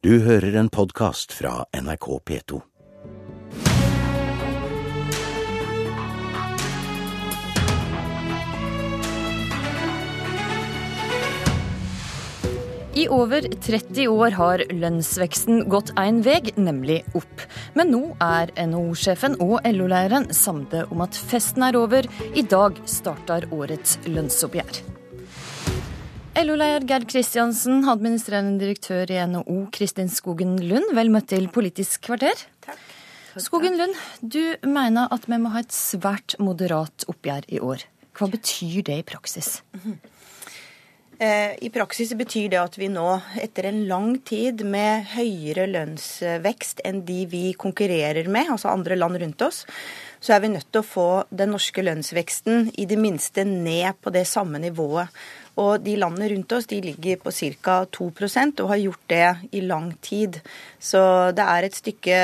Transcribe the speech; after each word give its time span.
Du 0.00 0.14
hører 0.24 0.54
en 0.56 0.70
podkast 0.72 1.34
fra 1.36 1.66
NRK 1.76 2.06
P2. 2.24 2.58
I 12.96 13.04
over 13.12 13.44
30 13.44 14.08
år 14.08 14.38
har 14.38 14.64
lønnsveksten 14.72 15.66
gått 15.68 15.92
én 16.00 16.22
vei, 16.24 16.38
nemlig 16.56 17.02
opp. 17.12 17.44
Men 17.76 17.92
nå 17.92 18.00
er 18.24 18.54
NHO-sjefen 18.56 19.36
og 19.44 19.58
LO-leiren 19.68 20.30
samde 20.32 20.86
om 20.88 21.04
at 21.04 21.20
festen 21.28 21.68
er 21.68 21.76
over. 21.76 22.08
I 22.32 22.46
dag 22.48 22.80
starter 22.88 23.50
årets 23.52 24.00
lønnsoppgjør. 24.08 24.80
LO-leder 26.40 26.86
Gerd 26.88 27.04
Kristiansen, 27.10 27.82
administrerende 27.90 28.62
direktør 28.62 29.10
i 29.12 29.18
NHO 29.28 29.66
Kristin 29.76 30.08
Skogen 30.08 30.54
Lund, 30.64 30.94
vel 30.96 31.10
møtt 31.12 31.26
til 31.34 31.50
Politisk 31.52 32.06
kvarter. 32.06 32.46
Takk. 32.64 32.78
Skogen 33.36 33.76
Lund, 33.76 33.98
du 34.22 34.56
mener 34.64 35.10
at 35.12 35.26
vi 35.28 35.36
må 35.42 35.52
ha 35.52 35.60
et 35.60 35.74
svært 35.74 36.38
moderat 36.40 37.04
oppgjør 37.12 37.44
i 37.52 37.60
år. 37.60 37.84
Hva 38.16 38.30
betyr 38.32 38.80
det 38.88 38.96
i 39.02 39.04
praksis? 39.10 39.58
Eh, 41.20 41.52
I 41.60 41.68
praksis 41.74 42.14
betyr 42.16 42.48
det 42.54 42.62
at 42.62 42.78
vi 42.80 42.88
nå, 42.88 43.18
etter 43.42 43.68
en 43.68 43.82
lang 43.90 44.14
tid 44.24 44.64
med 44.64 45.10
høyere 45.12 45.66
lønnsvekst 45.68 46.80
enn 46.88 47.02
de 47.04 47.26
vi 47.28 47.42
konkurrerer 47.52 48.32
med, 48.32 48.48
altså 48.56 48.72
andre 48.72 48.96
land 48.96 49.20
rundt 49.20 49.44
oss, 49.44 49.66
så 50.20 50.34
er 50.36 50.42
vi 50.44 50.52
nødt 50.52 50.68
til 50.68 50.82
å 50.82 50.86
få 50.86 51.10
den 51.32 51.54
norske 51.54 51.82
lønnsveksten 51.84 52.70
i 52.78 52.86
det 52.88 52.98
minste 53.00 53.46
ned 53.48 53.96
på 54.04 54.12
det 54.12 54.26
samme 54.28 54.60
nivået. 54.60 55.08
Og 55.60 55.82
de 55.84 55.96
landene 55.98 56.28
rundt 56.30 56.52
oss 56.56 56.68
de 56.70 56.78
ligger 56.84 57.18
på 57.20 57.32
ca. 57.64 57.80
2% 57.96 58.62
og 58.62 58.68
har 58.70 58.80
gjort 58.80 59.06
det 59.12 59.30
i 59.56 59.62
lang 59.64 59.90
tid. 60.04 60.38
Så 60.78 61.00
det 61.36 61.44
er 61.44 61.66
et 61.66 61.76
stykke 61.76 62.18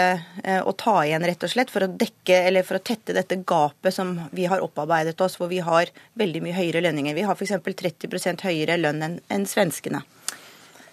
eh, 0.45 0.61
å 0.61 0.73
ta 0.79 0.99
igjen, 1.05 1.27
rett 1.27 1.45
og 1.45 1.53
slett, 1.53 1.73
for 1.73 1.85
å 1.85 1.91
dekke, 1.91 2.39
for 2.69 2.79
å 2.79 2.85
tette 2.85 3.17
dette 3.17 3.41
gapet 3.45 3.97
som 3.97 4.15
vi 4.37 4.47
har 4.49 4.65
opparbeidet 4.65 5.21
oss, 5.21 5.37
hvor 5.41 5.51
vi 5.53 5.61
har 5.65 5.93
veldig 6.15 6.45
mye 6.45 6.57
høyere 6.57 6.85
lønninger. 6.87 7.17
Vi 7.17 7.27
har 7.27 7.37
f.eks. 7.37 7.59
30 7.67 8.47
høyere 8.47 8.79
lønn 8.81 9.03
enn 9.05 9.19
en 9.33 9.49
svenskene. 9.49 10.05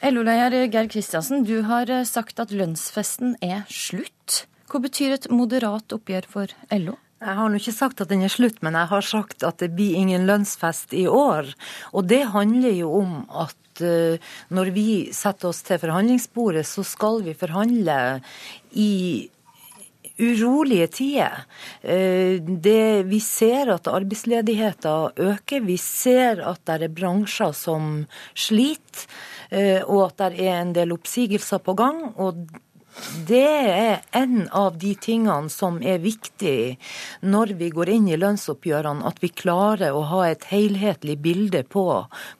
LO-leder 0.03 0.66
Geir 0.67 0.89
Kristiansen, 0.92 1.45
du 1.47 1.61
har 1.70 1.88
eh, 1.92 2.03
sagt 2.08 2.42
at 2.44 2.52
lønnsfesten 2.52 3.38
er 3.45 3.64
slutt. 3.72 4.44
Hva 4.67 4.81
betyr 4.83 5.16
et 5.16 5.30
moderat 5.31 5.94
oppgjør 5.95 6.27
for 6.27 6.53
LO? 6.73 6.97
Jeg 7.23 7.38
har 7.38 7.52
nå 7.52 7.59
ikke 7.59 7.71
sagt 7.71 8.02
at 8.03 8.09
den 8.11 8.23
er 8.25 8.31
slutt, 8.31 8.57
men 8.66 8.75
jeg 8.75 8.89
har 8.91 9.05
sagt 9.07 9.45
at 9.47 9.61
det 9.63 9.71
blir 9.77 9.95
ingen 9.95 10.25
lønnsfest 10.27 10.91
i 10.97 11.05
år. 11.07 11.53
Og 11.95 12.09
det 12.09 12.25
handler 12.33 12.73
jo 12.75 12.89
om 12.99 13.13
at 13.30 13.83
uh, 13.83 14.31
når 14.52 14.71
vi 14.75 14.88
setter 15.15 15.53
oss 15.53 15.61
til 15.63 15.80
forhandlingsbordet, 15.80 16.65
så 16.67 16.83
skal 16.83 17.21
vi 17.23 17.35
forhandle 17.38 17.95
i 18.75 19.30
urolige 20.19 20.89
tider. 20.99 21.45
Uh, 21.80 22.43
det, 22.43 23.07
vi 23.07 23.21
ser 23.23 23.71
at 23.77 23.87
arbeidsledigheten 23.87 25.23
øker. 25.30 25.63
Vi 25.63 25.80
ser 25.80 26.43
at 26.43 26.65
det 26.67 26.89
er 26.89 26.97
bransjer 26.99 27.55
som 27.55 28.03
sliter, 28.35 29.08
uh, 29.55 29.80
og 29.87 30.09
at 30.09 30.19
det 30.25 30.43
er 30.49 30.59
en 30.59 30.75
del 30.75 30.91
oppsigelser 30.97 31.63
på 31.63 31.77
gang. 31.80 32.03
og 32.17 32.43
det 33.27 33.44
er 33.44 34.02
en 34.16 34.47
av 34.53 34.77
de 34.81 34.94
tingene 34.99 35.52
som 35.52 35.80
er 35.81 36.02
viktig 36.03 36.77
når 37.25 37.53
vi 37.59 37.69
går 37.73 37.91
inn 37.95 38.08
i 38.11 38.19
lønnsoppgjørene, 38.19 39.05
at 39.08 39.22
vi 39.23 39.31
klarer 39.33 39.95
å 39.95 40.05
ha 40.11 40.23
et 40.30 40.47
helhetlig 40.52 41.17
bilde 41.23 41.64
på 41.64 41.86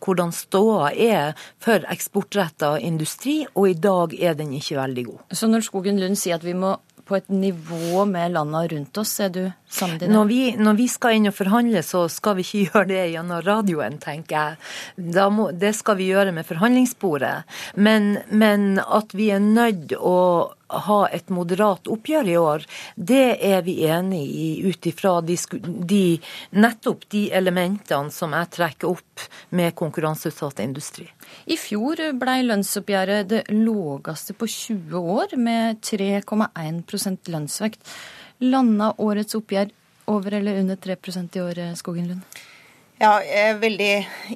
hvordan 0.04 0.34
ståa 0.36 0.92
er 0.94 1.34
for 1.64 1.86
eksportretta 1.92 2.76
industri, 2.80 3.44
og 3.54 3.70
i 3.72 3.78
dag 3.78 4.16
er 4.20 4.38
den 4.40 4.54
ikke 4.58 4.80
veldig 4.82 5.06
god. 5.10 5.22
Så 5.34 5.50
når 5.50 5.66
Skogen 5.68 6.02
Lund 6.02 6.20
sier 6.20 6.40
at 6.40 6.46
vi 6.46 6.56
må 6.58 6.76
på 7.06 7.18
et 7.18 7.30
nivå 7.34 8.06
med 8.10 8.34
landene 8.36 8.68
rundt 8.72 8.98
oss, 9.02 9.14
er 9.24 9.32
du 9.34 9.42
sammen 9.68 10.12
Når 10.14 10.26
vi, 10.30 10.40
når 10.56 10.78
vi 10.80 10.88
skal 10.92 11.18
inn 11.18 11.30
og 11.30 11.36
forhandle, 11.36 11.84
så 11.84 12.06
skal 12.12 12.38
vi 12.38 12.46
ikke 12.48 12.64
gjøre 12.70 12.90
det 12.94 13.04
gjennom 13.14 13.44
radioen, 13.46 14.00
tenker 14.04 14.36
jeg. 14.38 15.24
Må, 15.34 15.50
det 15.52 15.74
skal 15.78 16.00
vi 16.00 16.12
gjøre 16.12 16.34
med 16.36 16.48
forhandlingsbordet. 16.48 17.36
Men, 17.76 18.18
men 18.32 18.78
at 18.84 19.16
vi 19.18 19.32
er 19.36 19.44
nødt 19.44 19.96
å 20.00 20.18
ha 20.88 21.00
et 21.14 21.30
moderat 21.34 21.88
oppgjør 21.92 22.30
i 22.30 22.38
år, 22.40 22.66
det 22.96 23.38
er 23.46 23.62
vi 23.66 23.80
enig 23.88 24.24
i 24.24 24.48
ut 24.66 24.88
ifra 24.90 25.16
nettopp 25.24 27.06
de 27.14 27.24
elementene 27.32 28.12
som 28.12 28.34
jeg 28.34 28.52
trekker 28.58 28.90
opp 28.90 29.28
med 29.50 29.76
konkurranseutsatt 29.76 30.64
industri. 30.64 31.08
I 31.46 31.58
fjor 31.58 32.02
ble 32.20 32.40
lønnsoppgjøret 32.48 33.30
det 33.30 33.44
lågeste 33.52 34.34
på 34.34 34.48
20 34.48 35.14
år, 35.18 35.38
med 35.38 35.82
3,1% 35.82 37.32
lønnsvekt. 37.34 37.94
Landa 38.44 38.94
årets 38.98 39.36
oppgjør 39.38 39.72
over 40.12 40.40
eller 40.40 40.60
under 40.60 40.76
3% 40.76 41.38
i 41.38 41.42
år, 41.44 41.62
Skogen 41.80 42.10
Lund? 42.12 42.42
Ja, 43.02 43.16
jeg 43.26 43.48
er 43.50 43.56
veldig 43.58 43.88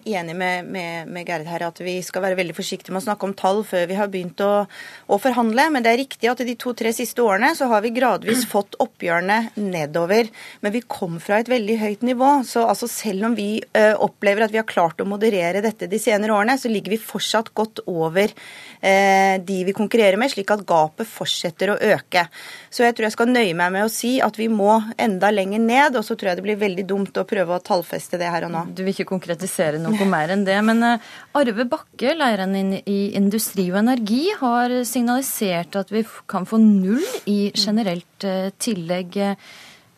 enig 0.10 0.34
med, 0.36 0.66
med, 0.74 1.10
med 1.14 1.28
Gerd 1.30 1.46
her 1.46 1.68
at 1.68 1.78
vi 1.86 2.00
skal 2.02 2.24
være 2.24 2.40
veldig 2.40 2.56
forsiktige 2.58 2.90
med 2.90 3.04
å 3.04 3.06
snakke 3.06 3.28
om 3.28 3.36
tall 3.38 3.60
før 3.64 3.84
vi 3.86 3.98
har 4.00 4.10
begynt 4.10 4.42
å, 4.42 4.66
å 5.14 5.18
forhandle. 5.22 5.68
Men 5.76 5.86
det 5.86 5.92
er 5.92 6.00
riktig 6.02 6.32
at 6.32 6.42
de 6.42 6.56
to-tre 6.58 6.90
siste 6.96 7.22
årene 7.22 7.52
så 7.56 7.68
har 7.70 7.84
vi 7.86 7.94
gradvis 7.94 8.48
fått 8.54 8.74
oppgjørene 8.82 9.52
nedover. 9.62 10.32
Men 10.66 10.74
vi 10.74 10.82
kom 10.90 11.20
fra 11.22 11.38
et 11.38 11.52
veldig 11.54 11.76
høyt 11.84 12.06
nivå. 12.10 12.32
Så 12.50 12.64
altså, 12.66 12.90
selv 12.90 13.28
om 13.30 13.36
vi 13.38 13.60
ø, 13.62 13.84
opplever 14.08 14.48
at 14.48 14.56
vi 14.56 14.60
har 14.60 14.68
klart 14.68 15.06
å 15.06 15.08
moderere 15.08 15.62
dette 15.62 15.88
de 15.92 16.02
senere 16.02 16.34
årene, 16.34 16.58
så 16.58 16.74
ligger 16.74 16.98
vi 16.98 17.00
fortsatt 17.12 17.54
godt 17.54 17.84
over 17.86 18.34
ø, 18.34 18.98
de 19.38 19.60
vi 19.70 19.78
konkurrerer 19.78 20.18
med, 20.18 20.34
slik 20.34 20.56
at 20.58 20.66
gapet 20.68 21.06
fortsetter 21.06 21.76
å 21.76 21.78
øke. 21.94 22.26
Så 22.74 22.88
jeg 22.88 22.98
tror 22.98 23.12
jeg 23.12 23.18
skal 23.20 23.32
nøye 23.32 23.54
meg 23.54 23.78
med 23.78 23.86
å 23.86 23.94
si 23.94 24.18
at 24.18 24.42
vi 24.42 24.50
må 24.50 24.82
enda 24.98 25.30
lenger 25.30 25.62
ned, 25.62 26.02
og 26.02 26.10
så 26.10 26.18
tror 26.18 26.34
jeg 26.34 26.42
det 26.42 26.48
blir 26.50 26.62
veldig 26.66 26.90
dumt 26.90 27.22
å 27.22 27.28
prøve 27.30 27.62
å 27.62 27.64
tallfeste 27.64 28.18
det 28.18 28.34
her 28.34 28.47
og 28.48 28.54
nå. 28.54 28.64
Du 28.74 28.84
vil 28.84 28.94
ikke 28.96 29.10
konkretisere 29.12 29.82
noe 29.84 30.10
mer 30.10 30.34
enn 30.34 30.46
det. 30.48 30.58
Men 30.66 30.84
eh, 30.88 31.08
Arve 31.38 31.68
Bakke, 31.70 32.16
lederen 32.18 32.58
i 32.80 33.00
Industri 33.20 33.70
og 33.72 33.82
Energi, 33.84 34.24
har 34.40 34.74
signalisert 34.88 35.78
at 35.80 35.94
vi 35.94 36.06
kan 36.30 36.48
få 36.50 36.60
null 36.64 37.04
i 37.30 37.54
generelt 37.56 38.28
eh, 38.28 38.52
tillegg. 38.58 39.20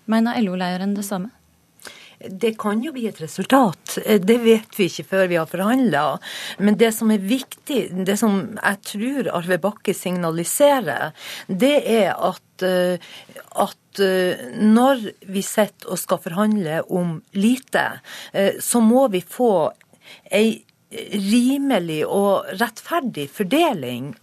Mener 0.10 0.42
LO-lederen 0.44 0.98
det 0.98 1.06
samme? 1.08 1.34
Det 2.20 2.58
kan 2.60 2.82
jo 2.84 2.92
bli 2.92 3.06
et 3.08 3.20
resultat. 3.22 3.96
Det 4.04 4.38
vet 4.44 4.76
vi 4.76 4.90
ikke 4.90 5.06
før 5.08 5.30
vi 5.31 5.38
har 5.40 5.48
forhandla. 5.48 6.04
Men 6.60 6.76
det 6.80 6.92
som 6.98 7.12
er 7.16 7.24
viktig, 7.24 7.80
det 8.06 8.18
som 8.20 8.42
jeg 8.58 8.81
tror 8.90 9.30
Arve 9.40 9.60
Bakke 9.64 9.96
signaliserer, 9.96 11.14
det 11.48 11.78
er 11.88 12.12
at, 12.12 12.44
eh, 12.44 12.49
at 12.66 14.02
eh, 14.03 14.47
når 14.59 15.06
vi 15.31 15.44
sitter 15.46 15.92
og 15.94 16.00
skal 16.02 16.22
forhandle 16.24 16.81
om 16.90 17.20
lite, 17.38 17.86
eh, 18.34 18.59
så 18.62 18.81
må 18.84 19.08
vi 19.14 19.22
få 19.22 19.70
ei 20.31 20.59
rimelig 20.90 22.02
og 22.09 22.50
rettferdig 22.58 23.28
fordeling 23.30 24.16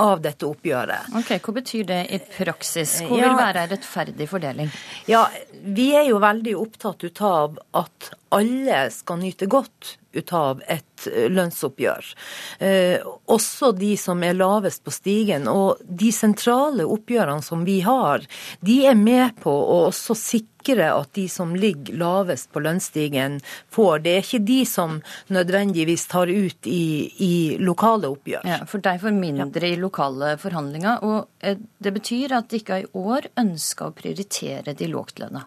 av 0.00 0.22
dette 0.24 0.46
oppgjøret. 0.48 1.10
Ok, 1.18 1.34
Hva 1.44 1.54
betyr 1.58 1.84
det 1.88 2.00
i 2.16 2.20
praksis? 2.24 2.94
Hva 3.04 3.18
vil 3.20 3.36
være 3.36 3.66
en 3.66 3.72
rettferdig 3.74 4.28
fordeling? 4.30 4.70
Ja, 5.10 5.26
Vi 5.62 5.92
er 5.94 6.08
jo 6.08 6.18
veldig 6.18 6.56
opptatt 6.58 7.04
av 7.22 7.58
at 7.76 8.08
alle 8.34 8.86
skal 8.90 9.20
nyte 9.20 9.46
godt 9.46 9.98
ut 10.12 10.32
av 10.36 10.62
et 10.70 11.06
eh, 11.10 11.28
lønnsoppgjør. 11.32 12.12
Eh, 12.58 13.04
også 13.32 13.72
de 13.76 13.94
som 14.00 14.22
er 14.24 14.36
lavest 14.38 14.84
på 14.84 14.94
stigen. 14.94 15.48
Og 15.50 15.80
de 15.82 16.12
sentrale 16.14 16.86
oppgjørene 16.88 17.44
som 17.44 17.64
vi 17.68 17.80
har, 17.86 18.26
de 18.60 18.78
er 18.88 18.98
med 18.98 19.36
på 19.42 19.52
å 19.52 19.78
også 19.88 20.16
sikre 20.18 20.92
at 20.92 21.10
de 21.18 21.26
som 21.32 21.56
ligger 21.58 21.96
lavest 21.98 22.52
på 22.54 22.62
lønnsstigen, 22.62 23.40
får. 23.72 24.04
Det 24.04 24.12
er 24.14 24.26
ikke 24.26 24.42
de 24.46 24.60
som 24.68 25.00
nødvendigvis 25.32 26.06
tar 26.12 26.30
ut 26.30 26.68
i, 26.70 26.84
i 27.24 27.32
lokale 27.58 28.12
oppgjør. 28.12 28.46
Ja, 28.46 28.62
For 28.68 28.84
de 28.84 28.94
får 29.02 29.16
mindre 29.16 29.72
i 29.72 29.80
lokale 29.80 30.36
forhandlinger. 30.42 31.02
Og 31.08 31.26
eh, 31.40 31.58
det 31.82 31.96
betyr 31.96 32.36
at 32.38 32.52
de 32.52 32.62
ikke 32.62 32.82
i 32.84 32.90
år 32.98 33.32
ønsker 33.42 33.90
å 33.90 33.96
prioritere 33.96 34.76
de 34.78 34.92
lågtlønna? 34.92 35.46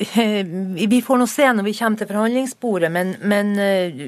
Vi 0.94 1.02
får 1.04 1.18
nå 1.20 1.26
se 1.28 1.46
når 1.52 1.66
vi 1.66 1.74
kommer 1.76 2.00
til 2.00 2.08
forhandlingsbordet, 2.08 2.90
men, 2.92 3.14
men, 3.20 3.50
eh, 3.60 4.06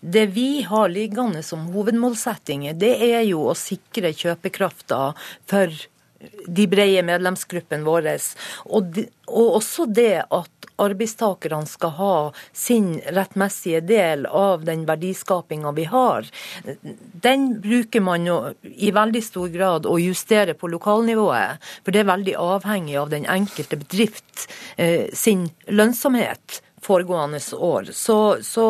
det 0.00 0.26
vi 0.32 0.62
har 0.64 0.92
liggende 0.92 1.42
som 1.44 1.66
hovedmålsettinger, 1.74 2.78
det 2.80 2.94
er 3.12 3.26
jo 3.28 3.42
å 3.50 3.58
sikre 3.58 4.14
kjøpekrafta 4.16 5.00
for 5.50 5.74
de 6.46 6.66
brede 6.70 7.04
medlemsgruppene 7.06 7.86
våre. 7.86 8.16
Og, 8.64 8.98
og 9.28 9.56
også 9.60 9.86
det 9.86 10.24
at 10.24 10.68
arbeidstakerne 10.82 11.68
skal 11.70 11.92
ha 11.98 12.16
sin 12.52 12.96
rettmessige 13.14 13.80
del 13.86 14.26
av 14.26 14.64
den 14.66 14.84
verdiskapinga 14.88 15.72
vi 15.76 15.86
har, 15.90 16.26
den 17.26 17.46
bruker 17.62 18.02
man 18.04 18.26
jo 18.26 18.38
i 18.62 18.90
veldig 18.94 19.22
stor 19.24 19.48
grad 19.54 19.86
å 19.86 19.98
justere 20.02 20.56
på 20.58 20.70
lokalnivået. 20.72 21.62
For 21.84 21.94
det 21.94 22.02
er 22.02 22.10
veldig 22.10 22.36
avhengig 22.42 22.98
av 23.00 23.14
den 23.14 23.28
enkelte 23.30 23.78
bedrift 23.80 24.48
eh, 24.76 25.10
sin 25.14 25.48
lønnsomhet 25.70 26.60
foregående 26.84 27.40
år. 27.56 27.88
Så, 27.92 28.36
så 28.42 28.66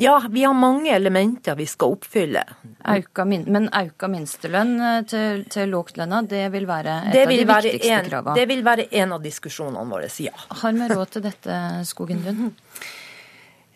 Ja, 0.00 0.22
vi 0.30 0.44
har 0.44 0.54
mange 0.54 0.92
elementer 0.94 1.56
vi 1.58 1.66
skal 1.66 1.96
oppfylle. 1.96 2.44
Auka 2.86 3.24
min, 3.26 3.42
men 3.50 3.66
auka 3.74 4.06
minstelønn 4.10 4.76
eh, 4.78 5.00
til, 5.10 5.42
til 5.50 5.72
lågtlønna, 5.74 6.22
det 6.30 6.44
vil 6.54 6.68
være 6.68 7.00
et 7.08 7.16
Det 7.16 7.24
av 7.26 7.32
de 7.34 7.48
være 7.48 7.72
viktigste 7.72 7.96
en, 7.96 8.06
kravene. 8.12 8.36
det 8.38 8.46
vil 8.52 8.62
være 8.68 8.86
en 9.02 9.16
av 9.18 9.26
diskusjonene 9.26 9.90
våre, 9.90 10.12
ja. 10.22 10.36
Har 10.62 10.78
vi 10.78 10.88
råd 10.94 11.12
til 11.16 11.26
dette, 11.26 11.58
Skogen 11.88 12.22
Lund? 12.22 12.46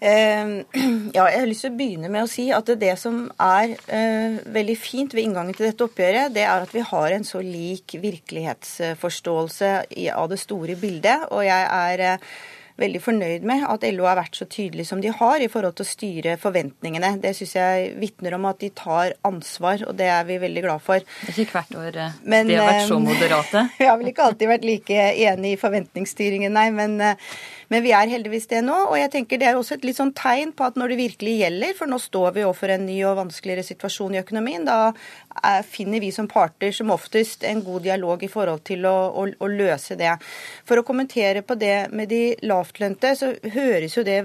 Eh, 0.02 0.54
ja, 1.16 1.26
jeg 1.26 1.42
har 1.42 1.50
lyst 1.50 1.66
til 1.66 1.74
å 1.74 1.80
begynne 1.82 2.14
med 2.14 2.28
å 2.28 2.30
si 2.30 2.46
at 2.54 2.70
det 2.78 2.94
som 3.02 3.24
er 3.42 3.74
eh, 3.90 4.38
veldig 4.54 4.78
fint 4.78 5.18
ved 5.18 5.26
inngangen 5.26 5.58
til 5.58 5.72
dette 5.72 5.90
oppgjøret, 5.90 6.30
det 6.38 6.46
er 6.46 6.64
at 6.68 6.74
vi 6.74 6.86
har 6.86 7.18
en 7.18 7.26
så 7.26 7.42
lik 7.42 7.98
virkelighetsforståelse 7.98 9.74
i, 9.98 10.06
av 10.14 10.30
det 10.30 10.38
store 10.42 10.78
bildet. 10.78 11.26
Og 11.34 11.42
jeg 11.50 11.66
er 11.66 12.22
veldig 12.82 13.02
fornøyd 13.02 13.46
med 13.48 13.64
at 13.68 13.86
LO 13.94 14.06
har 14.08 14.18
vært 14.18 14.38
så 14.38 14.46
tydelig 14.50 14.86
som 14.88 15.00
de 15.02 15.12
har 15.14 15.42
i 15.42 15.48
forhold 15.52 15.76
til 15.78 15.86
å 15.86 15.90
styre 15.90 16.36
forventningene. 16.42 17.14
Det 17.22 17.34
syns 17.38 17.54
jeg 17.56 17.92
vitner 18.00 18.36
om 18.36 18.48
at 18.50 18.60
de 18.62 18.72
tar 18.76 19.16
ansvar, 19.28 19.84
og 19.88 19.96
det 19.98 20.10
er 20.12 20.26
vi 20.28 20.38
veldig 20.42 20.64
glad 20.66 20.84
for. 20.84 21.06
Det 21.22 21.32
er 21.34 21.40
ikke 21.44 21.58
hvert 21.60 21.78
år 21.84 21.98
eh, 22.04 22.20
Men, 22.22 22.50
de 22.50 22.58
har 22.60 22.70
vært 22.70 22.90
så 22.90 22.98
eh, 22.98 23.06
moderate. 23.06 23.64
Vi 23.78 23.88
har 23.88 23.98
vel 24.00 24.12
ikke 24.12 24.28
alltid 24.28 24.52
vært 24.52 24.68
like 24.68 25.08
enig 25.28 25.56
i 25.56 25.60
forventningsstyringen, 25.60 26.54
nei. 26.54 26.68
Men, 26.74 26.98
eh, 27.02 27.34
men 27.72 27.80
vi 27.84 27.94
er 27.96 28.10
heldigvis 28.12 28.50
det 28.50 28.60
nå. 28.66 28.76
Og 28.90 28.98
jeg 29.00 29.10
tenker 29.14 29.40
det 29.40 29.48
er 29.48 29.58
også 29.58 29.78
et 29.78 29.86
litt 29.88 29.96
sånn 29.96 30.12
tegn 30.16 30.52
på 30.56 30.66
at 30.66 30.76
når 30.76 30.92
det 30.92 31.00
virkelig 31.00 31.36
gjelder, 31.40 31.72
for 31.78 31.88
nå 31.88 31.98
står 32.02 32.36
vi 32.36 32.44
overfor 32.44 32.74
en 32.74 32.84
ny 32.84 32.98
og 33.08 33.16
vanskeligere 33.22 33.64
situasjon 33.64 34.18
i 34.18 34.20
økonomien, 34.20 34.68
da 34.68 34.92
finner 35.64 36.02
vi 36.04 36.12
som 36.12 36.28
parter 36.28 36.74
som 36.76 36.92
oftest 36.92 37.46
en 37.48 37.64
god 37.64 37.86
dialog 37.88 38.22
i 38.22 38.30
forhold 38.30 38.64
til 38.68 38.84
å, 38.88 38.96
å, 39.16 39.26
å 39.32 39.50
løse 39.50 39.96
det. 39.96 40.12
For 40.68 40.80
å 40.80 40.86
kommentere 40.86 41.44
på 41.46 41.56
det 41.56 41.88
med 41.96 42.12
de 42.12 42.24
lavtlønte, 42.44 43.16
så 43.16 43.32
høres 43.56 43.96
jo 43.96 44.04
det 44.06 44.20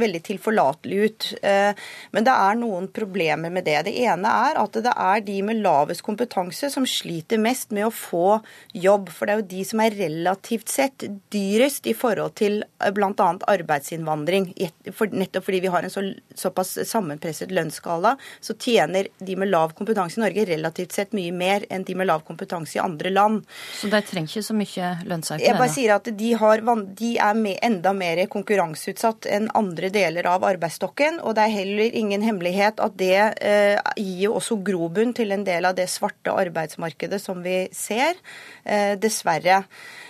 veldig 0.00 0.22
tilforlatelig 0.26 0.98
ut. 1.04 1.28
Eh, 1.42 1.72
Men 2.10 2.26
det 2.26 2.32
er 2.32 2.58
noen 2.58 2.88
problemer 2.94 3.50
med 3.50 3.64
det. 3.66 3.76
Det 3.88 3.94
ene 4.04 4.30
er 4.48 4.58
at 4.60 4.76
det 4.84 4.92
er 4.92 5.20
de 5.24 5.40
med 5.42 5.62
lavest 5.64 6.02
kompetanse 6.06 6.70
som 6.70 6.86
sliter 6.86 7.38
mest 7.38 7.72
med 7.74 7.88
å 7.88 7.92
få 7.94 8.40
jobb. 8.72 9.10
For 9.10 9.26
det 9.26 9.34
er 9.34 9.42
jo 9.42 9.48
de 9.54 9.64
som 9.64 9.82
er 9.84 9.96
relativt 9.98 10.68
sett 10.72 11.06
dyrest 11.34 11.86
i 11.90 11.94
forhold 11.94 12.36
til 12.40 12.62
bl.a. 12.94 13.28
arbeidsinnvandring. 13.54 14.52
Nettopp 14.54 15.44
fordi 15.44 15.60
vi 15.64 15.72
har 15.72 15.86
en 15.86 15.92
så, 15.92 16.04
såpass 16.34 16.76
sammenpresset 16.88 17.52
lønnsskala, 17.54 18.16
så 18.40 18.54
tjener 18.54 19.08
de 19.18 19.36
med 19.36 19.50
lav 19.50 19.74
kompetanse 19.78 20.18
i 20.18 20.24
Norge 20.24 20.46
relativt 20.48 20.92
sett 20.92 21.12
mye 21.16 21.32
mer 21.34 21.66
enn 21.70 21.84
de 21.84 21.96
med 21.98 22.08
lav 22.08 22.24
kompetanse 22.26 22.78
i 22.78 22.82
andre 22.82 23.10
land. 23.10 23.42
Så 23.80 23.90
de 23.92 24.00
trenger 24.06 24.30
ikke 24.30 24.46
så 24.48 24.56
mye 24.56 24.92
lønnsøkning? 25.04 25.46
Jeg 25.46 25.58
bare 25.58 25.72
sier 25.74 25.94
at 25.96 26.10
de, 26.18 26.30
har, 26.40 26.62
de 27.00 27.12
er 27.18 27.38
med, 27.38 27.58
enda 27.64 27.92
mer 27.96 28.22
konkurranseutsatt 28.30 29.28
enn 29.30 29.50
andre 29.54 29.83
deler 29.92 30.28
av 30.30 30.44
arbeidsstokken. 30.46 31.20
Og 31.24 31.34
det 31.36 31.44
er 31.44 31.56
heller 31.58 31.98
ingen 32.00 32.24
hemmelighet 32.24 32.80
at 32.84 32.96
det 33.00 33.18
eh, 33.40 33.76
gir 33.96 34.28
jo 34.28 34.36
også 34.38 34.60
grobunn 34.64 35.12
til 35.16 35.34
en 35.34 35.44
del 35.46 35.68
av 35.68 35.76
det 35.78 35.90
svarte 35.92 36.32
arbeidsmarkedet 36.32 37.20
som 37.22 37.42
vi 37.44 37.64
ser, 37.74 38.16
eh, 38.64 38.94
dessverre. 39.00 39.64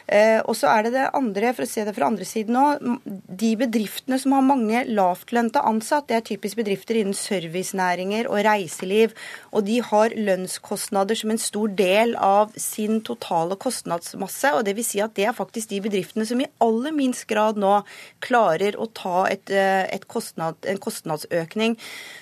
Eh, 0.04 0.40
og 0.44 0.52
så 0.52 0.68
er 0.68 0.84
det 0.84 0.92
det 0.98 1.04
andre, 1.16 1.52
for 1.56 1.64
å 1.64 1.68
se 1.68 1.84
det 1.86 1.94
fra 1.96 2.10
andre 2.10 2.26
siden 2.28 2.58
òg, 2.60 2.82
de 3.04 3.52
bedriftene 3.56 4.18
som 4.20 4.34
har 4.36 4.44
mange 4.44 4.82
lavtlønte 4.90 5.62
ansatt, 5.64 6.10
det 6.10 6.18
er 6.18 6.26
typisk 6.28 6.60
bedrifter 6.60 6.98
innen 7.00 7.16
servicenæringer 7.16 8.28
og 8.28 8.42
reiseliv. 8.44 9.14
Og 9.56 9.64
de 9.68 9.78
har 9.84 10.16
lønnskostnader 10.16 11.16
som 11.16 11.32
en 11.32 11.40
stor 11.40 11.72
del 11.78 12.12
av 12.20 12.52
sin 12.60 13.00
totale 13.00 13.56
kostnadsmasse. 13.56 14.52
og 14.54 14.64
det 14.64 14.76
vil 14.76 14.84
si 14.84 15.00
at 15.00 15.14
det 15.14 15.24
er 15.24 15.32
faktisk 15.32 15.70
de 15.70 15.80
bedriftene 15.80 16.26
som 16.26 16.40
i 16.40 16.50
aller 16.60 16.92
minst 16.92 17.26
grad 17.26 17.56
nå 17.56 17.82
klarer 18.20 18.76
å 18.76 18.90
ta 18.92 19.24
et, 19.26 19.48
eh, 19.50 19.63
kostnad, 20.10 20.58
en 20.70 20.80
kostnadsøkning. 20.82 21.76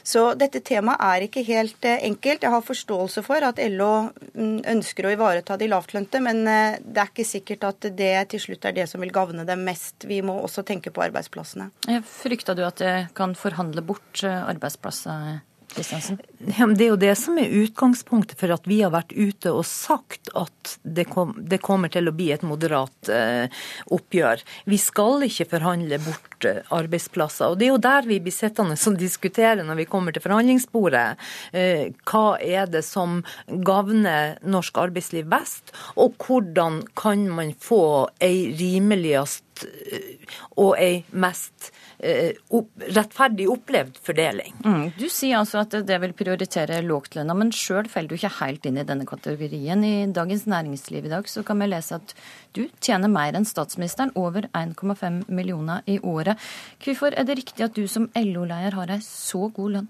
Så 0.04 0.32
dette 0.38 0.62
temaet 0.64 1.02
er 1.02 1.26
ikke 1.26 1.44
helt 1.46 1.84
eh, 1.88 2.02
enkelt. 2.08 2.44
Jeg 2.44 2.54
har 2.54 2.64
forståelse 2.66 3.24
for 3.26 3.44
at 3.46 3.60
LO 3.72 3.92
mm, 4.34 4.64
ønsker 4.74 5.08
å 5.08 5.14
ivareta 5.14 5.58
de 5.60 5.70
lavtlønte, 5.70 6.22
men 6.24 6.42
eh, 6.48 6.80
det 6.82 7.04
er 7.04 7.12
ikke 7.12 7.28
sikkert 7.28 7.68
at 7.70 7.90
det 7.98 8.12
til 8.32 8.44
slutt 8.46 8.68
er 8.68 8.76
det 8.76 8.88
som 8.90 9.02
vil 9.04 9.14
gagne 9.14 9.46
dem 9.48 9.64
mest. 9.66 10.06
Vi 10.08 10.22
må 10.24 10.38
også 10.42 10.64
tenke 10.66 10.92
på 10.94 11.04
arbeidsplassene. 11.04 11.70
Frykta 12.08 12.56
du 12.58 12.64
at 12.66 12.82
det 12.82 12.94
kan 13.18 13.36
forhandle 13.38 13.84
bort 13.86 14.24
eh, 14.26 14.42
arbeidsplasser, 14.52 15.42
Kristiansen? 15.72 16.18
Det 16.42 16.84
er 16.84 16.88
jo 16.90 16.98
det 16.98 17.12
som 17.18 17.36
er 17.38 17.52
utgangspunktet 17.62 18.40
for 18.40 18.50
at 18.50 18.64
vi 18.66 18.80
har 18.82 18.90
vært 18.90 19.12
ute 19.14 19.52
og 19.54 19.62
sagt 19.68 20.32
at 20.38 20.72
det, 20.82 21.04
kom, 21.12 21.36
det 21.38 21.60
kommer 21.62 21.92
til 21.92 22.10
å 22.10 22.14
bli 22.16 22.30
et 22.34 22.42
moderat 22.46 23.10
eh, 23.12 23.62
oppgjør. 23.94 24.42
Vi 24.66 24.78
skal 24.80 25.22
ikke 25.28 25.46
forhandle 25.52 26.00
bort 26.02 26.48
eh, 26.48 26.62
arbeidsplasser. 26.74 27.52
Og 27.52 27.60
det 27.60 27.68
er 27.68 27.72
jo 27.72 27.82
der 27.84 28.08
vi 28.10 28.18
blir 28.24 28.34
sittende 28.34 28.74
og 28.74 28.98
diskutere 28.98 29.62
når 29.62 29.82
vi 29.84 29.88
kommer 29.92 30.14
til 30.14 30.24
forhandlingsbordet. 30.24 31.06
Eh, 31.54 31.84
hva 32.10 32.26
er 32.42 32.66
det 32.72 32.82
som 32.86 33.20
gagner 33.46 34.40
norsk 34.42 34.82
arbeidsliv 34.82 35.30
best, 35.30 35.70
og 35.94 36.18
hvordan 36.26 36.82
kan 36.98 37.28
man 37.30 37.54
få 37.62 37.84
ei 38.22 38.50
rimeligst 38.58 39.66
eh, 39.68 40.26
og 40.58 40.74
ei 40.80 41.04
mest 41.14 41.70
eh, 42.02 42.34
opp, 42.48 42.70
rettferdig 42.88 43.48
opplevd 43.50 43.98
fordeling. 44.04 44.54
Mm. 44.64 44.84
Du 44.98 45.06
sier 45.08 45.38
altså 45.40 45.62
at 45.62 45.76
det 45.86 45.98
vil 46.02 46.14
prioritere 46.16 46.31
lågtlønna, 46.38 47.34
men 47.34 47.50
sjøl 47.52 47.88
faller 47.88 48.08
du 48.08 48.14
ikke 48.14 48.40
helt 48.40 48.66
inn 48.66 48.78
i 48.78 48.84
denne 48.84 49.04
kategorien. 49.06 49.84
I 49.84 50.06
Dagens 50.12 50.46
Næringsliv 50.46 51.04
i 51.04 51.08
dag 51.08 51.28
så 51.28 51.42
kan 51.42 51.58
vi 51.58 51.66
lese 51.66 51.96
at 51.96 52.14
du 52.54 52.68
tjener 52.80 53.08
mer 53.08 53.34
enn 53.34 53.44
statsministeren, 53.44 54.12
over 54.14 54.48
1,5 54.52 55.28
millioner 55.28 55.82
i 55.86 55.98
året. 55.98 56.38
Hvorfor 56.82 57.12
er 57.16 57.24
det 57.24 57.38
riktig 57.38 57.64
at 57.64 57.74
du 57.74 57.86
som 57.86 58.10
LO-leder 58.14 58.72
har 58.72 58.90
ei 58.90 59.00
så 59.00 59.50
god 59.52 59.70
lønn? 59.76 59.88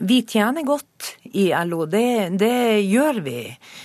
Vi 0.00 0.22
tjener 0.26 0.64
godt 0.66 1.14
i 1.34 1.50
LO, 1.66 1.84
det, 1.86 2.38
det 2.40 2.82
gjør 2.84 3.20
vi. 3.24 3.38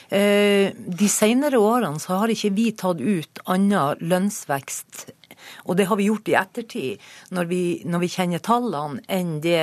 Eh, 0.09 0.73
De 0.73 1.09
senere 1.09 1.59
årene 1.61 2.01
så 2.01 2.21
har 2.21 2.33
ikke 2.33 2.53
vi 2.56 2.71
tatt 2.77 3.01
ut 3.01 3.41
annen 3.45 4.01
lønnsvekst. 4.01 5.19
Og 5.66 5.78
det 5.80 5.88
har 5.90 6.00
vi 6.00 6.07
gjort 6.10 6.30
i 6.31 6.36
ettertid, 6.40 7.06
når 7.36 7.50
vi, 7.50 7.62
når 7.86 8.04
vi 8.04 8.12
kjenner 8.13 8.44
tallene, 8.44 9.04
enn 9.10 9.38
det 9.44 9.60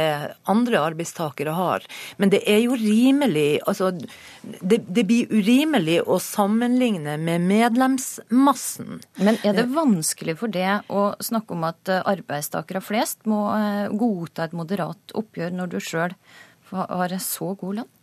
andre 0.50 0.82
arbeidstakere 0.92 1.54
har. 1.56 1.86
Men 2.20 2.32
det 2.32 2.42
er 2.48 2.62
jo 2.64 2.76
rimelig 2.78 3.60
altså, 3.66 3.92
det, 3.94 4.82
det 4.86 5.06
blir 5.08 5.30
urimelig 5.32 6.00
å 6.06 6.18
sammenligne 6.22 7.16
med 7.20 7.46
medlemsmassen. 7.46 9.00
Men 9.22 9.40
er 9.46 9.56
det 9.58 9.68
vanskelig 9.74 10.38
for 10.40 10.52
det 10.52 10.68
å 10.92 11.08
snakke 11.22 11.56
om 11.56 11.66
at 11.68 11.92
eh, 11.92 12.04
arbeidstakere 12.06 12.82
flest 12.84 13.26
må 13.30 13.42
eh, 13.56 13.86
godta 13.92 14.46
et 14.46 14.56
moderat 14.56 15.16
oppgjør 15.16 15.54
når 15.56 15.74
du 15.74 15.80
sjøl 15.82 16.16
har 16.70 17.18
så 17.22 17.52
god 17.58 17.80
lønn? 17.80 17.95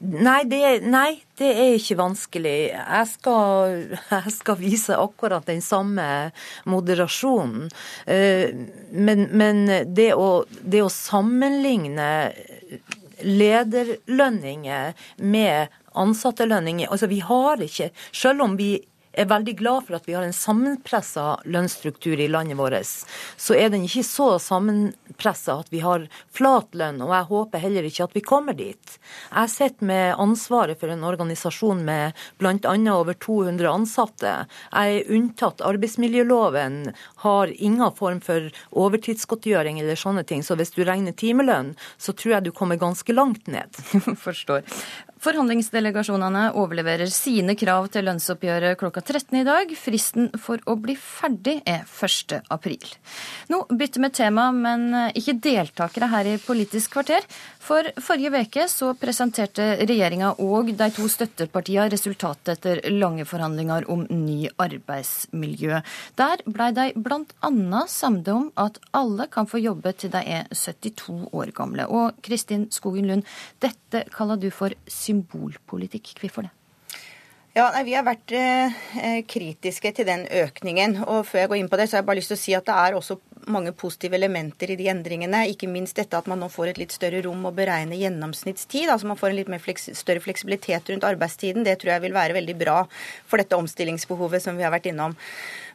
Nei 0.00 0.40
det, 0.50 0.60
nei, 0.88 1.20
det 1.38 1.50
er 1.52 1.74
ikke 1.76 1.98
vanskelig. 2.00 2.54
Jeg 2.72 3.08
skal, 3.12 3.76
jeg 4.10 4.32
skal 4.34 4.58
vise 4.60 4.96
akkurat 4.98 5.46
den 5.46 5.62
samme 5.64 6.06
moderasjonen. 6.66 7.70
Eh, 8.06 8.50
Men, 8.90 9.28
men 9.36 9.66
det, 9.94 10.12
å, 10.14 10.44
det 10.62 10.82
å 10.82 10.90
sammenligne 10.92 12.32
lederlønninger 13.22 14.92
med 15.24 15.72
ansattelønninger 15.96 16.90
Altså, 16.92 17.08
vi 17.08 17.22
har 17.24 17.62
ikke 17.64 17.90
Selv 18.12 18.44
om 18.44 18.56
vi 18.58 18.74
er 19.16 19.28
veldig 19.30 19.54
glad 19.58 19.86
for 19.86 19.96
at 19.98 20.06
vi 20.08 20.14
har 20.16 20.26
en 20.26 20.34
sammenpressa 20.36 21.40
lønnsstruktur 21.48 22.20
i 22.20 22.28
landet 22.28 22.58
vårt, 22.58 22.76
så 23.36 23.54
er 23.56 23.70
den 23.72 23.86
ikke 23.86 24.04
så 24.06 24.28
sammenpressa 24.42 25.60
at 25.62 25.70
vi 25.72 25.80
har 25.84 26.06
flat 26.34 26.74
lønn, 26.76 27.00
og 27.04 27.12
jeg 27.14 27.28
håper 27.30 27.62
heller 27.62 27.86
ikke 27.88 28.06
at 28.08 28.16
vi 28.16 28.24
kommer 28.26 28.56
dit. 28.58 28.96
Jeg 29.30 29.52
sitter 29.52 29.88
med 29.88 30.20
ansvaret 30.22 30.80
for 30.80 30.92
en 30.92 31.04
organisasjon 31.06 31.84
med 31.86 32.16
bl.a. 32.40 32.74
over 32.92 33.14
200 33.14 33.70
ansatte. 33.70 34.34
Jeg 34.72 34.98
er 35.00 35.12
unntatt 35.16 35.64
arbeidsmiljøloven, 35.64 36.80
har 37.24 37.54
ingen 37.56 37.96
form 37.96 38.20
for 38.24 38.50
overtidsgodtgjøring 38.76 39.80
eller 39.80 39.98
sånne 39.98 40.26
ting, 40.26 40.44
så 40.44 40.58
hvis 40.58 40.74
du 40.76 40.82
regner 40.84 41.16
timelønn, 41.16 41.74
så 41.98 42.12
tror 42.12 42.36
jeg 42.36 42.48
du 42.48 42.54
kommer 42.56 42.80
ganske 42.80 43.14
langt 43.16 43.48
ned. 43.50 43.80
Forstår. 44.26 44.66
Forhandlingsdelegasjonene 45.26 46.52
overleverer 46.54 47.10
sine 47.10 47.56
krav 47.58 47.88
til 47.90 48.06
lønnsoppgjøret 48.06 48.78
klokka 48.78 49.02
13 49.02 49.40
i 49.40 49.46
dag. 49.46 49.72
Fristen 49.74 50.28
for 50.38 50.62
å 50.70 50.76
bli 50.78 50.94
ferdig 50.94 51.56
er 51.66 51.82
1. 51.82 52.36
april. 52.54 52.84
Nå 53.50 53.64
bytter 53.72 54.04
vi 54.04 54.10
tema, 54.14 54.44
men 54.54 54.86
ikke 55.18 55.34
deltakere 55.42 56.06
her 56.12 56.30
i 56.30 56.36
Politisk 56.38 56.94
kvarter. 56.94 57.26
For 57.66 57.88
forrige 57.98 58.30
veke 58.30 58.68
presenterte 59.00 59.64
regjeringa 59.82 60.36
og 60.44 60.70
de 60.78 60.88
to 60.94 61.08
støttepartiene 61.10 61.88
resultatet 61.90 62.52
etter 62.54 62.84
lange 62.94 63.26
forhandlinger 63.26 63.88
om 63.90 64.06
ny 64.06 64.46
arbeidsmiljø. 64.62 65.80
Der 66.22 66.44
blei 66.46 66.70
de 66.76 66.86
bl.a. 66.94 67.82
samde 67.90 68.30
om 68.30 68.46
at 68.54 68.78
alle 68.94 69.26
kan 69.26 69.50
få 69.50 69.58
jobbe 69.58 69.90
til 69.98 70.14
de 70.14 70.22
er 70.22 70.46
72 70.54 71.34
år 71.34 71.50
gamle. 71.56 71.90
Og 71.90 72.22
Kristin 72.22 72.68
Skogen 72.70 73.10
Lund, 73.10 73.26
dette 73.58 74.06
kaller 74.14 74.38
du 74.38 74.52
for 74.54 74.70
symbolpolitikk. 74.86 75.15
Hvorfor 76.20 76.48
det? 76.48 76.52
Ja, 77.56 77.70
nei, 77.72 77.86
Vi 77.88 77.94
har 77.96 78.04
vært 78.04 78.32
eh, 78.36 79.22
kritiske 79.24 79.88
til 79.96 80.04
den 80.04 80.26
økningen. 80.28 80.98
og 81.08 81.24
Før 81.24 81.38
jeg 81.40 81.48
går 81.48 81.60
inn 81.62 81.70
på 81.72 81.78
det, 81.80 81.86
så 81.88 81.96
har 81.96 82.02
jeg 82.02 82.08
bare 82.10 82.18
lyst 82.18 82.28
til 82.28 82.36
å 82.36 82.42
si 82.42 82.52
at 82.58 82.66
det 82.68 82.74
er 82.76 82.96
også 82.98 83.16
mange 83.48 83.72
positive 83.72 84.18
elementer 84.18 84.74
i 84.74 84.76
de 84.76 84.90
endringene. 84.92 85.40
Ikke 85.48 85.70
minst 85.70 85.96
dette 85.96 86.18
at 86.18 86.28
man 86.28 86.42
nå 86.42 86.50
får 86.52 86.74
et 86.74 86.80
litt 86.82 86.92
større 86.92 87.22
rom 87.24 87.46
å 87.48 87.54
beregne 87.56 87.96
gjennomsnittstid. 87.96 88.90
Altså 88.92 89.08
man 89.08 89.16
får 89.16 89.32
en 89.32 89.38
litt 89.38 89.52
fleks 89.64 89.88
større 89.96 90.20
fleksibilitet 90.20 90.92
rundt 90.92 91.06
arbeidstiden. 91.08 91.64
Det 91.64 91.78
tror 91.80 91.94
jeg 91.94 92.04
vil 92.04 92.18
være 92.18 92.36
veldig 92.36 92.58
bra 92.60 92.82
for 93.24 93.40
dette 93.40 93.56
omstillingsbehovet 93.56 94.44
som 94.44 94.60
vi 94.60 94.66
har 94.66 94.74
vært 94.74 94.90
innom. 94.92 95.16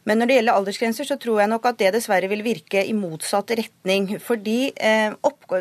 Men 0.08 0.18
når 0.18 0.28
det 0.28 0.36
gjelder 0.36 0.58
aldersgrenser, 0.58 1.06
så 1.06 1.16
tror 1.20 1.38
jeg 1.42 1.50
nok 1.52 1.66
at 1.70 1.78
det 1.78 1.92
dessverre 1.94 2.26
vil 2.30 2.42
virke 2.42 2.82
i 2.82 2.94
motsatt 2.96 3.52
retning. 3.58 4.08
Fordi 4.22 4.72
eh, 4.74 5.14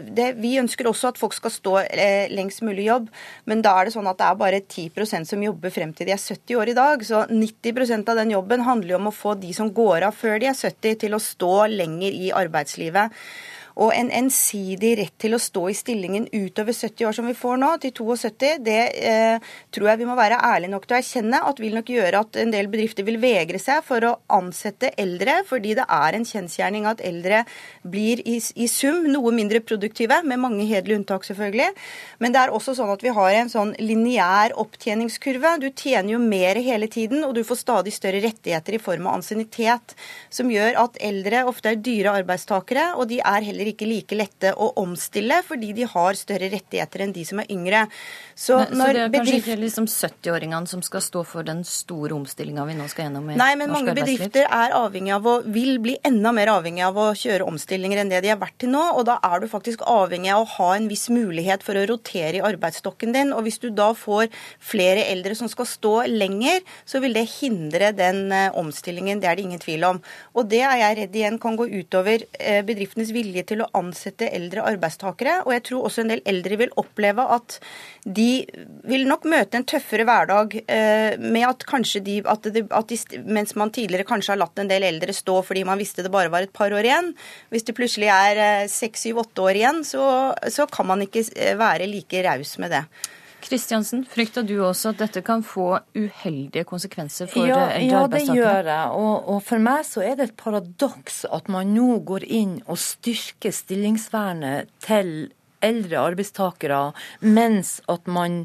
det, 0.10 0.27
Vi 0.41 0.55
ønsker 0.62 0.89
også 0.89 1.12
at 1.12 1.21
folk 1.21 1.36
skal 1.38 1.53
stå 1.53 1.75
eh, 1.83 2.31
lengst 2.33 2.63
mulig 2.65 2.88
jobb, 2.88 3.12
men 3.45 3.62
da 3.62 3.75
er 3.77 3.88
det 3.88 3.95
sånn 3.95 4.10
at 4.10 4.17
det 4.17 4.27
er 4.29 4.41
bare 4.41 4.63
10% 4.63 5.29
som 5.29 5.45
jobber 5.45 5.74
frem 5.74 5.93
til 5.93 6.10
de 6.10 6.15
er 6.15 6.21
70 6.21 6.57
år 6.57 6.74
i 6.74 6.77
dag. 6.77 7.05
Så 7.05 7.24
90% 7.29 8.10
av 8.10 8.21
den 8.24 8.33
jobben 8.33 8.65
handler 8.65 8.95
jo 8.95 9.01
om 9.03 9.12
å 9.12 9.15
få 9.15 9.38
de 9.41 9.53
som 9.53 9.69
går 9.74 10.10
av 10.10 10.17
før 10.17 10.41
de 10.41 10.50
er 10.50 10.57
70, 10.57 10.98
til 11.05 11.17
å 11.17 11.21
stå 11.21 11.55
lenger 11.69 12.10
i 12.10 12.33
arbeidslivet. 12.33 13.21
Og 13.81 13.93
en 13.95 14.09
ensidig 14.13 14.91
rett 15.00 15.13
til 15.21 15.35
å 15.35 15.39
stå 15.41 15.63
i 15.71 15.75
stillingen 15.77 16.27
utover 16.33 16.75
70 16.75 17.07
år 17.07 17.15
som 17.15 17.27
vi 17.29 17.35
får 17.38 17.59
nå, 17.61 17.69
til 17.81 17.93
72, 17.95 18.50
det 18.65 18.81
eh, 19.07 19.53
tror 19.73 19.91
jeg 19.91 20.01
vi 20.01 20.07
må 20.09 20.17
være 20.17 20.41
ærlige 20.51 20.73
nok 20.73 20.88
til 20.88 20.97
å 20.97 21.00
erkjenne 21.00 21.41
at 21.47 21.61
vil 21.61 21.77
nok 21.77 21.89
gjøre 21.93 22.21
at 22.25 22.39
en 22.41 22.53
del 22.53 22.69
bedrifter 22.71 23.07
vil 23.07 23.19
vegre 23.21 23.61
seg 23.61 23.85
for 23.85 24.05
å 24.05 24.15
ansette 24.33 24.91
eldre, 25.01 25.39
fordi 25.47 25.75
det 25.79 25.85
er 25.88 26.17
en 26.17 26.27
kjensgjerning 26.27 26.89
at 26.91 27.03
eldre 27.05 27.45
blir 27.88 28.21
i, 28.27 28.38
i 28.38 28.67
sum 28.69 29.07
noe 29.09 29.33
mindre 29.35 29.63
produktive, 29.63 30.19
med 30.27 30.41
mange 30.43 30.67
hederlige 30.67 31.01
unntak 31.01 31.25
selvfølgelig. 31.29 31.71
Men 32.19 32.35
det 32.35 32.43
er 32.43 32.53
også 32.53 32.75
sånn 32.77 32.91
at 32.93 33.05
vi 33.05 33.15
har 33.15 33.39
en 33.39 33.51
sånn 33.53 33.73
lineær 33.79 34.57
opptjeningskurve. 34.61 35.55
Du 35.63 35.69
tjener 35.71 36.15
jo 36.17 36.21
mer 36.21 36.59
hele 36.59 36.91
tiden, 36.91 37.23
og 37.25 37.38
du 37.38 37.41
får 37.47 37.63
stadig 37.63 37.95
større 37.95 38.21
rettigheter 38.23 38.77
i 38.77 38.83
form 38.83 39.07
av 39.07 39.21
ansiennitet, 39.21 39.95
som 40.29 40.51
gjør 40.51 40.83
at 40.83 41.00
eldre 41.01 41.45
ofte 41.50 41.71
er 41.71 41.81
dyre 41.81 42.17
arbeidstakere, 42.21 42.91
og 43.00 43.07
de 43.09 43.21
er 43.23 43.50
heller 43.50 43.61
heller 43.61 43.71
ikke 43.74 43.90
like 43.90 44.18
lette 44.18 44.54
å 44.56 44.72
omstille, 44.82 45.42
fordi 45.48 45.72
de 45.78 45.88
har 45.90 46.20
større 46.20 46.51
rettigheter 46.51 47.06
enn 47.06 47.16
de 47.16 47.25
som 47.28 47.42
er 47.44 47.50
yngre. 47.54 47.86
Så, 48.36 48.58
men, 48.58 48.80
så 48.80 48.90
det 48.92 49.04
er 49.04 49.13
kanskje 49.16 49.40
ikke 49.42 49.58
liksom 49.62 49.88
70-åringene 49.92 50.70
som 50.70 50.84
skal 50.86 51.04
stå 51.06 51.24
for 51.28 51.48
den 51.48 51.63
store 51.68 52.16
omstillinga 52.18 52.66
vi 52.70 52.78
nå 52.78 52.88
skal 52.92 53.08
gjennom 53.08 53.32
i 53.32 53.38
Nei, 53.40 53.51
men 53.60 53.74
mange 53.74 53.96
bedrifter 53.98 54.48
er 54.48 54.75
avhengig 54.78 55.13
av 55.16 55.28
å, 55.28 55.36
vil 55.46 55.78
bli 55.84 55.98
enda 56.08 56.34
mer 56.36 56.51
avhengig 56.54 56.86
av 56.86 57.00
å 57.00 57.10
kjøre 57.18 57.48
omstillinger 57.50 58.01
enn 58.01 58.12
det 58.12 58.24
de 58.25 58.32
har 58.34 58.40
vært 58.42 58.58
til 58.63 58.74
nå. 58.74 58.84
Og 58.98 59.06
da 59.10 59.18
er 59.25 59.44
du 59.44 59.48
faktisk 59.51 59.84
avhengig 59.88 60.34
av 60.34 60.46
å 60.46 60.50
ha 60.58 60.70
en 60.78 60.90
viss 60.92 61.08
mulighet 61.13 61.66
for 61.66 61.78
å 61.78 61.86
rotere 61.90 62.40
i 62.40 62.44
arbeidsstokken 62.46 63.16
din. 63.16 63.34
Og 63.36 63.46
hvis 63.48 63.62
du 63.63 63.70
da 63.75 63.92
får 63.98 64.30
flere 64.72 65.06
eldre 65.12 65.38
som 65.38 65.50
skal 65.51 65.70
stå 65.70 65.96
lenger, 66.12 66.62
så 66.86 67.01
vil 67.04 67.16
det 67.18 67.28
hindre 67.38 67.92
den 67.98 68.24
eh, 68.36 68.50
omstillingen. 68.58 69.22
Det 69.22 69.30
er 69.30 69.38
det 69.38 69.48
ingen 69.48 69.62
tvil 69.62 69.88
om. 69.88 70.01
Og 70.36 70.50
det 70.51 70.63
er 70.68 70.78
jeg 70.82 71.00
redd 71.01 71.18
igjen 71.22 71.40
kan 71.42 71.58
gå 71.60 71.68
utover 71.72 72.25
eh, 72.40 72.62
bedriftenes 72.68 73.13
vilje 73.16 73.46
til 73.51 73.63
å 73.63 73.70
ansette 73.77 74.29
eldre 74.31 74.65
arbeidstakere. 74.72 75.41
Og 75.46 75.53
jeg 75.55 75.65
tror 75.67 75.88
også 75.88 76.05
en 76.05 76.13
del 76.13 76.24
eldre 76.29 76.58
vil 76.63 76.74
oppleve 76.81 77.25
at 77.36 77.60
de 78.03 78.29
vil 78.89 79.05
nok 79.10 79.27
møte 79.29 79.60
en 79.60 79.67
tøffere 79.67 80.08
hverdag 80.08 80.58
eh, 80.63 81.20
med 81.22 81.46
at 81.48 81.65
kanskje 81.70 82.03
de, 82.05 82.17
at 82.25 82.50
de, 82.50 82.65
at 82.72 82.89
de, 82.89 83.00
Mens 83.27 83.53
man 83.60 83.72
tidligere 83.74 84.08
kanskje 84.08 84.34
har 84.34 84.41
latt 84.41 84.60
en 84.62 84.70
del 84.70 84.86
eldre 84.88 85.13
stå 85.15 85.39
fordi 85.46 85.63
man 85.67 85.79
visste 85.79 86.03
det 86.05 86.12
bare 86.13 86.31
var 86.31 86.46
et 86.46 86.53
par 86.55 86.74
år 86.74 86.88
igjen, 86.88 87.12
hvis 87.51 87.65
det 87.67 87.75
plutselig 87.77 88.10
er 88.13 88.41
eh, 88.41 88.67
seks, 88.72 89.05
syv, 89.05 89.24
åtte 89.25 89.46
år 89.46 89.60
igjen, 89.60 89.81
så, 89.88 90.03
så 90.51 90.67
kan 90.72 90.89
man 90.89 91.03
ikke 91.05 91.25
eh, 91.36 91.58
være 91.60 91.89
like 91.91 92.24
raus 92.25 92.58
med 92.62 92.74
det. 92.75 92.86
Kristiansen, 93.41 94.03
frykter 94.07 94.45
du 94.48 94.55
også 94.63 94.93
at 94.93 95.01
dette 95.01 95.24
kan 95.25 95.43
få 95.45 95.79
uheldige 95.98 96.63
konsekvenser 96.69 97.29
for 97.31 97.50
ja, 97.50 97.65
eldre 97.75 97.88
ja, 97.88 98.03
arbeidstakere? 98.05 98.38
Ja, 98.38 98.53
det 98.53 98.53
gjør 98.53 98.71
jeg. 98.71 98.95
Og, 99.01 99.29
og, 99.33 99.43
for 99.48 99.65
meg 99.67 99.83
så 99.88 100.05
er 100.05 100.17
det 100.19 100.29
et 100.29 100.39
paradoks 100.39 101.24
at 101.31 101.51
man 101.51 101.74
nå 101.75 102.00
går 102.07 102.25
inn 102.27 102.55
og 102.67 102.79
styrker 102.81 103.55
stillingsvernet 103.55 104.71
til 104.86 105.13
eldre 105.62 106.01
arbeidstakere, 106.12 106.81
mens 107.21 107.79
at 107.91 108.10
man 108.10 108.43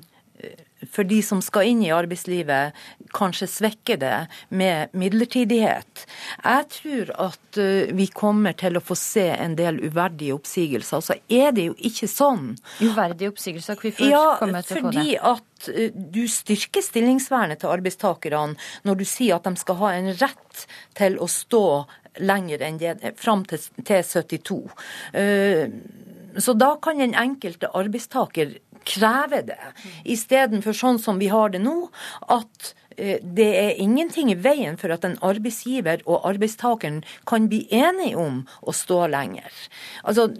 for 0.93 1.09
de 1.09 1.23
som 1.25 1.41
skal 1.43 1.71
inn 1.71 1.83
i 1.85 1.93
arbeidslivet, 1.95 2.77
kanskje 3.17 3.49
svekke 3.49 3.97
det 4.01 4.27
med 4.49 4.93
midlertidighet. 4.97 6.05
Jeg 6.45 6.69
tror 6.75 7.13
at 7.29 7.61
vi 7.97 8.09
kommer 8.13 8.57
til 8.59 8.77
å 8.77 8.85
få 8.85 8.97
se 8.99 9.29
en 9.33 9.57
del 9.57 9.81
uverdige 9.87 10.37
oppsigelser. 10.37 11.05
Så 11.05 11.19
er 11.33 11.55
det 11.57 11.71
jo 11.71 11.77
ikke 11.79 12.09
sånn. 12.11 12.55
Uverdige 12.85 13.33
oppsigelser? 13.33 13.81
Hvorfor 13.81 14.11
ja, 14.11 14.25
kommer 14.41 14.61
jeg 14.61 14.69
til 14.69 14.77
å 14.77 14.85
få 14.85 14.93
det? 14.93 15.05
Fordi 15.05 15.19
at 15.33 15.71
du 16.17 16.25
styrker 16.29 16.85
stillingsvernet 16.85 17.63
til 17.63 17.73
arbeidstakerne 17.73 18.59
når 18.87 19.01
du 19.01 19.07
sier 19.09 19.39
at 19.39 19.49
de 19.49 19.57
skal 19.61 19.81
ha 19.81 19.95
en 19.97 20.11
rett 20.21 20.67
til 20.99 21.17
å 21.23 21.29
stå 21.31 21.67
lenger 22.21 22.65
enn 22.65 22.81
det, 22.81 22.97
fram 23.21 23.45
til, 23.49 23.61
til 23.85 24.05
72. 24.05 24.61
Uh, 25.17 25.73
så 26.37 26.53
da 26.53 26.75
kan 26.83 27.01
den 27.01 27.15
enkelte 27.17 27.71
arbeidstaker 27.77 28.57
kreve 28.87 29.43
det, 29.51 29.61
istedenfor 30.05 30.77
sånn 30.77 31.01
som 31.03 31.21
vi 31.23 31.31
har 31.33 31.53
det 31.55 31.63
nå, 31.65 31.77
at 32.33 32.73
eh, 32.97 33.23
det 33.23 33.51
er 33.61 33.81
ingenting 33.83 34.33
i 34.33 34.39
veien 34.39 34.79
for 34.81 34.95
at 34.95 35.07
en 35.09 35.19
arbeidsgiver 35.27 36.05
og 36.07 36.27
arbeidstakeren 36.29 37.03
kan 37.29 37.49
bli 37.53 37.65
enige 37.75 38.19
om 38.21 38.45
å 38.63 38.77
stå 38.77 39.07
lenger. 39.13 39.51
Altså, 40.05 40.31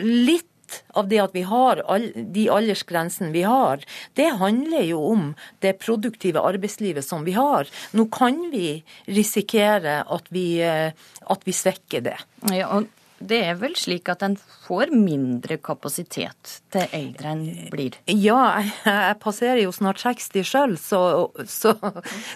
litt 0.00 0.50
av 0.98 1.08
det 1.08 1.20
at 1.22 1.34
vi 1.34 1.44
har 1.46 1.80
all, 1.90 2.08
de 2.14 2.48
aldersgrensene 2.50 3.32
vi 3.34 3.44
har, 3.46 3.82
det 4.18 4.28
handler 4.40 4.86
jo 4.88 5.02
om 5.12 5.28
det 5.64 5.76
produktive 5.82 6.42
arbeidslivet 6.42 7.06
som 7.06 7.26
vi 7.26 7.36
har. 7.36 7.70
Nå 7.96 8.08
kan 8.12 8.48
vi 8.52 8.80
risikere 9.06 10.00
at 10.02 10.30
vi, 10.34 10.46
eh, 10.64 10.92
at 11.22 11.46
vi 11.46 11.54
svekker 11.54 12.06
det. 12.08 12.18
Ja, 12.50 12.70
og 12.78 12.90
det 13.18 13.38
er 13.48 13.56
vel 13.56 13.72
slik 13.78 14.10
at 14.12 14.22
en 14.26 14.34
får 14.66 14.90
mindre 14.92 15.56
kapasitet 15.64 16.58
til 16.74 16.96
eldre 16.96 17.32
enn 17.32 17.44
blir? 17.72 17.96
Ja, 18.10 18.60
jeg 18.84 19.16
passerer 19.22 19.62
jo 19.62 19.72
snart 19.74 20.02
60 20.02 20.44
sjøl, 20.46 20.76
så, 20.80 21.00
så, 21.48 21.72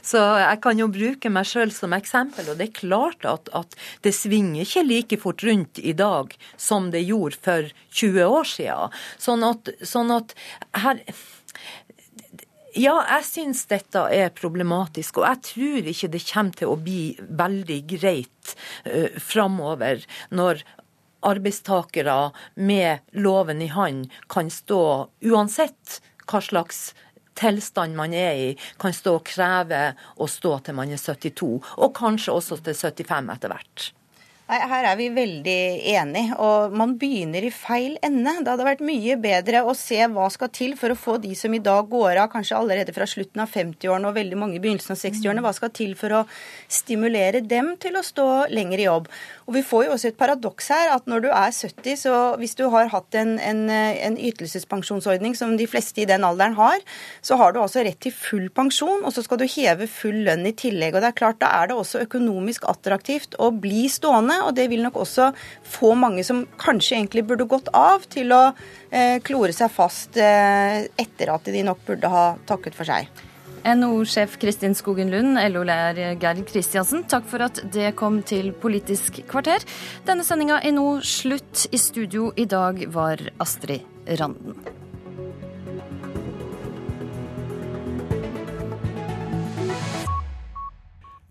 så, 0.00 0.22
jeg 0.40 0.60
kan 0.64 0.80
jo 0.80 0.88
bruke 0.92 1.32
meg 1.32 1.48
sjøl 1.50 1.74
som 1.74 1.96
eksempel. 1.96 2.48
Og 2.52 2.60
det 2.60 2.70
er 2.70 2.78
klart 2.80 3.28
at, 3.28 3.52
at, 3.56 3.76
det 4.04 4.14
svinger 4.16 4.64
ikke 4.64 4.86
like 4.86 5.20
fort 5.20 5.44
rundt 5.44 5.82
i 5.82 5.92
dag 5.96 6.32
som 6.56 6.88
det 6.94 7.04
gjorde 7.04 7.40
for 7.44 7.68
20 8.00 8.38
år 8.40 8.48
siden. 8.48 8.96
Sånn 9.20 9.44
at, 9.46 9.74
sånn 9.84 10.14
at 10.16 10.34
her 10.80 11.04
ja, 12.78 12.96
jeg 13.16 13.26
syns 13.26 13.64
dette 13.70 14.02
er 14.14 14.32
problematisk, 14.36 15.20
og 15.20 15.26
jeg 15.28 15.42
tror 15.50 15.90
ikke 15.92 16.10
det 16.12 16.22
kommer 16.28 16.58
til 16.60 16.72
å 16.72 16.78
bli 16.80 17.02
veldig 17.18 17.80
greit 17.90 18.54
uh, 18.86 19.10
framover 19.18 20.04
når 20.30 20.62
arbeidstakere 21.26 22.30
med 22.56 23.04
loven 23.12 23.60
i 23.62 23.68
hånd 23.72 24.08
kan 24.32 24.50
stå, 24.52 24.82
uansett 25.28 26.00
hva 26.30 26.40
slags 26.44 26.90
tilstand 27.40 27.96
man 27.96 28.14
er 28.16 28.36
i, 28.36 28.50
kan 28.80 28.94
stå 28.94 29.16
og 29.18 29.26
kreve 29.28 29.90
å 30.20 30.28
stå 30.28 30.58
til 30.64 30.76
man 30.78 30.92
er 30.92 31.00
72, 31.00 31.52
og 31.80 31.96
kanskje 31.96 32.36
også 32.36 32.60
til 32.64 32.76
75 32.76 33.34
etter 33.36 33.54
hvert. 33.54 33.90
Nei, 34.50 34.58
Her 34.66 34.86
er 34.88 34.96
vi 34.98 35.04
veldig 35.14 35.60
enige, 35.92 36.34
og 36.42 36.72
man 36.74 36.96
begynner 36.98 37.44
i 37.46 37.52
feil 37.54 37.92
ende. 38.02 38.32
Det 38.42 38.50
hadde 38.50 38.64
vært 38.66 38.80
mye 38.82 39.14
bedre 39.22 39.60
å 39.62 39.76
se 39.78 40.00
hva 40.10 40.24
skal 40.34 40.48
til 40.50 40.72
for 40.78 40.90
å 40.90 40.96
få 40.98 41.12
de 41.22 41.36
som 41.38 41.52
i 41.54 41.60
dag 41.62 41.86
går 41.86 42.18
av, 42.18 42.32
kanskje 42.32 42.56
allerede 42.58 42.90
fra 42.96 43.06
slutten 43.06 43.44
av 43.44 43.52
50-årene 43.52 44.10
og 44.10 44.16
veldig 44.16 44.38
mange 44.40 44.58
i 44.58 44.62
begynnelsen 44.64 44.96
av 44.96 44.98
60-årene, 44.98 45.44
hva 45.44 45.52
skal 45.54 45.70
til 45.78 45.92
for 46.00 46.16
å 46.18 46.22
stimulere 46.66 47.44
dem 47.46 47.76
til 47.78 47.94
å 47.94 48.02
stå 48.02 48.26
lenger 48.50 48.82
i 48.82 48.88
jobb. 48.88 49.06
Og 49.46 49.54
Vi 49.54 49.62
får 49.66 49.84
jo 49.86 49.94
også 49.94 50.10
et 50.10 50.18
paradoks 50.18 50.72
her, 50.74 50.90
at 50.96 51.06
når 51.06 51.28
du 51.28 51.30
er 51.30 51.54
70, 51.54 52.02
så 52.02 52.16
hvis 52.42 52.58
du 52.58 52.64
har 52.74 52.90
hatt 52.90 53.20
en, 53.22 53.36
en, 53.38 53.62
en 53.70 54.18
ytelsespensjonsordning 54.18 55.38
som 55.38 55.54
de 55.58 55.70
fleste 55.70 56.02
i 56.02 56.08
den 56.10 56.26
alderen 56.26 56.58
har, 56.58 56.82
så 57.22 57.38
har 57.38 57.54
du 57.54 57.62
altså 57.62 57.86
rett 57.86 58.02
til 58.02 58.14
full 58.18 58.50
pensjon, 58.50 59.06
og 59.06 59.14
så 59.14 59.22
skal 59.22 59.38
du 59.38 59.46
heve 59.46 59.86
full 59.86 60.24
lønn 60.26 60.42
i 60.50 60.56
tillegg. 60.58 60.98
Og 60.98 61.06
det 61.06 61.12
er 61.12 61.18
klart, 61.22 61.38
Da 61.38 61.54
er 61.62 61.70
det 61.70 61.78
også 61.78 62.02
økonomisk 62.02 62.66
attraktivt 62.66 63.38
å 63.38 63.52
bli 63.54 63.86
stående 63.86 64.39
og 64.46 64.54
det 64.56 64.68
vil 64.72 64.84
nok 64.84 65.00
også 65.02 65.30
få 65.76 65.94
mange 65.98 66.24
som 66.26 66.44
kanskje 66.60 66.98
egentlig 66.98 67.26
burde 67.28 67.48
gått 67.50 67.70
av, 67.76 68.06
til 68.10 68.32
å 68.36 68.42
eh, 68.90 69.18
klore 69.24 69.54
seg 69.56 69.72
fast 69.74 70.18
eh, 70.20 70.86
etter 71.00 71.34
at 71.34 71.50
de 71.50 71.64
nok 71.66 71.82
burde 71.88 72.12
ha 72.12 72.24
takket 72.48 72.78
for 72.78 72.88
seg. 72.88 73.10
NHO-sjef 73.60 74.38
Kristin 74.40 74.74
Skogen 74.74 75.10
Lund, 75.12 75.36
LO-leder 75.36 76.16
Geir 76.20 76.42
Kristiansen, 76.48 77.04
takk 77.04 77.26
for 77.28 77.44
at 77.44 77.60
det 77.74 77.92
kom 77.98 78.22
til 78.24 78.54
Politisk 78.56 79.20
kvarter. 79.28 79.64
Denne 80.08 80.24
sendinga 80.24 80.62
er 80.64 80.72
nå 80.76 81.00
slutt. 81.04 81.66
I 81.70 81.78
studio 81.78 82.30
i 82.40 82.46
dag 82.48 82.80
var 82.94 83.20
Astrid 83.42 83.84
Randen. 84.20 84.56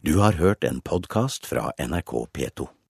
Du 0.01 0.17
har 0.17 0.33
hørt 0.33 0.63
en 0.63 0.81
podkast 0.81 1.45
fra 1.45 1.71
NRK 1.77 2.13
P2. 2.33 2.78